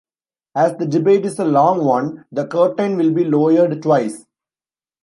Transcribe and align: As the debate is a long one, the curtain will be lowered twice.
As 0.55 0.77
the 0.77 0.87
debate 0.87 1.25
is 1.27 1.37
a 1.37 1.45
long 1.45 1.85
one, 1.85 2.25
the 2.31 2.47
curtain 2.47 2.97
will 2.97 3.13
be 3.13 3.23
lowered 3.23 3.79
twice. 3.83 4.25